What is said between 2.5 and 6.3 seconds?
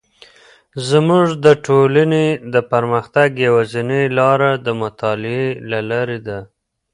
د پرمختګ یوازینی لاره د مطالعې له لارې